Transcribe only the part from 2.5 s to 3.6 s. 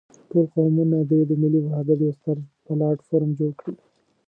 پلاټ فورم جوړ